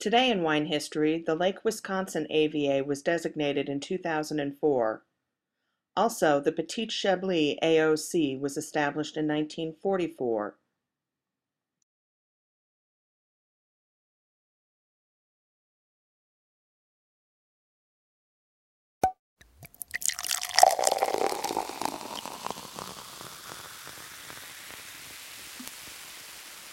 Today 0.00 0.30
in 0.30 0.44
wine 0.44 0.66
history, 0.66 1.24
the 1.26 1.34
Lake 1.34 1.64
Wisconsin 1.64 2.28
AVA 2.30 2.84
was 2.84 3.02
designated 3.02 3.68
in 3.68 3.80
2004. 3.80 5.02
Also, 5.96 6.38
the 6.38 6.52
Petit 6.52 6.86
Chablis 6.86 7.56
AOC 7.60 8.38
was 8.38 8.56
established 8.56 9.16
in 9.16 9.26
1944. 9.26 10.56